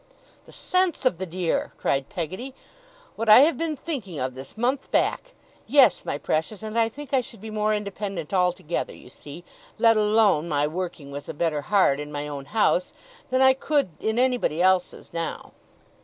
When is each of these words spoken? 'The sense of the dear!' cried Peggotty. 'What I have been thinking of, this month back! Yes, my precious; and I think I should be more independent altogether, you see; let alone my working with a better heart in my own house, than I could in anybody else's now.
'The 0.47 0.51
sense 0.51 1.05
of 1.05 1.19
the 1.19 1.27
dear!' 1.27 1.73
cried 1.77 2.09
Peggotty. 2.09 2.55
'What 3.15 3.29
I 3.29 3.41
have 3.41 3.55
been 3.55 3.75
thinking 3.75 4.17
of, 4.17 4.33
this 4.33 4.57
month 4.57 4.89
back! 4.89 5.35
Yes, 5.67 6.03
my 6.03 6.17
precious; 6.17 6.63
and 6.63 6.79
I 6.79 6.89
think 6.89 7.13
I 7.13 7.21
should 7.21 7.39
be 7.39 7.51
more 7.51 7.71
independent 7.75 8.33
altogether, 8.33 8.95
you 8.95 9.11
see; 9.11 9.43
let 9.77 9.97
alone 9.97 10.49
my 10.49 10.65
working 10.65 11.11
with 11.11 11.29
a 11.29 11.35
better 11.35 11.61
heart 11.61 11.99
in 11.99 12.11
my 12.11 12.27
own 12.27 12.45
house, 12.45 12.93
than 13.29 13.41
I 13.43 13.53
could 13.53 13.89
in 13.99 14.17
anybody 14.17 14.59
else's 14.59 15.13
now. 15.13 15.51